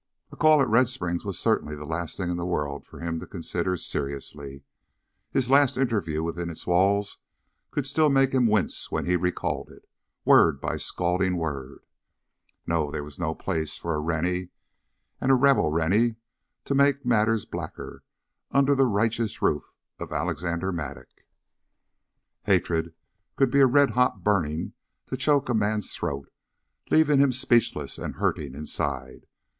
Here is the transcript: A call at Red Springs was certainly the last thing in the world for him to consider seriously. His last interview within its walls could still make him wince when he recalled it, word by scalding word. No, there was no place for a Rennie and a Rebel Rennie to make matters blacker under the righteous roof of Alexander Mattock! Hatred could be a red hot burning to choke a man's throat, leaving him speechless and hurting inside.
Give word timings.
A 0.31 0.35
call 0.35 0.59
at 0.63 0.67
Red 0.67 0.89
Springs 0.89 1.23
was 1.23 1.37
certainly 1.37 1.75
the 1.75 1.85
last 1.85 2.17
thing 2.17 2.31
in 2.31 2.37
the 2.37 2.43
world 2.43 2.87
for 2.87 3.01
him 3.01 3.19
to 3.19 3.27
consider 3.27 3.77
seriously. 3.77 4.63
His 5.29 5.47
last 5.47 5.77
interview 5.77 6.23
within 6.23 6.49
its 6.49 6.65
walls 6.65 7.19
could 7.69 7.85
still 7.85 8.09
make 8.09 8.31
him 8.31 8.47
wince 8.47 8.91
when 8.91 9.05
he 9.05 9.15
recalled 9.15 9.69
it, 9.69 9.87
word 10.25 10.59
by 10.59 10.77
scalding 10.77 11.37
word. 11.37 11.85
No, 12.65 12.89
there 12.89 13.03
was 13.03 13.19
no 13.19 13.35
place 13.35 13.77
for 13.77 13.93
a 13.93 13.99
Rennie 13.99 14.49
and 15.19 15.31
a 15.31 15.35
Rebel 15.35 15.69
Rennie 15.69 16.15
to 16.65 16.73
make 16.73 17.05
matters 17.05 17.45
blacker 17.45 18.03
under 18.49 18.73
the 18.73 18.87
righteous 18.87 19.39
roof 19.39 19.71
of 19.99 20.11
Alexander 20.11 20.71
Mattock! 20.71 21.25
Hatred 22.45 22.95
could 23.35 23.51
be 23.51 23.59
a 23.59 23.67
red 23.67 23.91
hot 23.91 24.23
burning 24.23 24.73
to 25.05 25.15
choke 25.15 25.47
a 25.47 25.53
man's 25.53 25.93
throat, 25.93 26.31
leaving 26.89 27.19
him 27.19 27.31
speechless 27.31 27.99
and 27.99 28.15
hurting 28.15 28.55
inside. 28.55 29.27